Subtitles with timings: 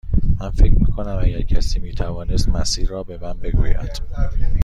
[0.39, 4.01] من فکر می کنم اگر کسی می توانست مسیر را به من بگوید.